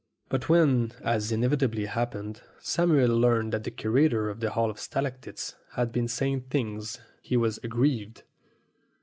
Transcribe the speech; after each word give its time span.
But 0.29 0.49
when, 0.49 0.93
as 1.03 1.31
inevitably 1.31 1.85
happened, 1.85 2.41
Samuel 2.59 3.15
learned 3.15 3.53
that 3.53 3.65
the 3.65 3.69
curator 3.69 4.31
of 4.31 4.39
the 4.39 4.49
Hall 4.49 4.71
of 4.71 4.79
Stalactites 4.79 5.53
had 5.73 5.91
been 5.91 6.07
saying 6.07 6.45
things, 6.49 6.99
he 7.21 7.37
was 7.37 7.59
aggrieved. 7.63 8.23